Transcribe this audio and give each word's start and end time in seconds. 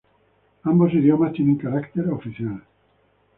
Ambos 0.63 0.95
idiomas 0.95 1.31
tiene 1.31 1.59
carácter 1.59 2.09
oficial. 2.09 2.63